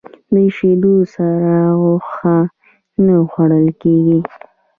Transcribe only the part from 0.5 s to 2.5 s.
شیدو سره غوښه